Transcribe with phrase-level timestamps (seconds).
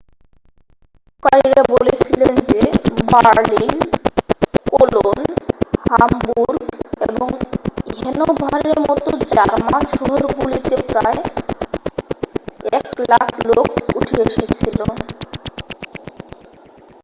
[0.03, 2.59] বিক্ষুব্ধকারীরা বলেছিলেন যে
[3.11, 3.75] Berlin
[4.71, 5.19] Cologne
[5.85, 6.59] Hamburg
[7.07, 7.27] এবং
[7.95, 11.19] হ্যানোভারের মতো জার্মান শহরগুলিতে প্রায়
[12.71, 13.67] 100,000 লোক
[13.95, 14.79] উঠে এসেছিল